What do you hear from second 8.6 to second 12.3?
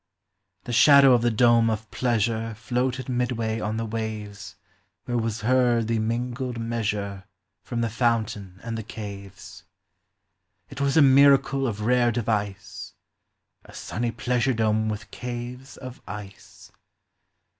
and the caves. It was a miracle of rare